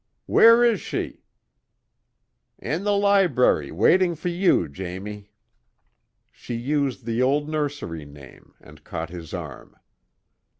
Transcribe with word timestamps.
"Where 0.25 0.63
is 0.63 0.81
she?" 0.81 1.25
"In 2.57 2.85
the 2.85 2.97
library 2.97 3.71
waiting 3.71 4.15
for 4.15 4.29
you, 4.29 4.67
Jamie!" 4.67 5.29
She 6.31 6.55
used 6.55 7.05
the 7.05 7.21
old 7.21 7.47
nursery 7.47 8.05
name, 8.05 8.55
and 8.59 8.83
caught 8.83 9.11
his 9.11 9.31
arm. 9.31 9.75